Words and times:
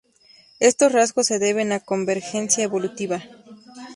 Estos 0.59 0.91
rasgos 0.93 1.27
se 1.27 1.37
deben 1.37 1.69
a 1.71 1.79
convergencia 1.91 2.63
evolutiva. 2.69 3.19